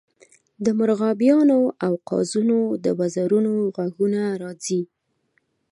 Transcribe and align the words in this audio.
د 0.65 0.67
مرغابیانو 0.79 1.61
او 1.85 1.93
قازونو 2.09 2.59
د 2.83 2.85
وزرونو 2.99 3.53
غږونه 3.75 4.21
راځي 4.41 4.81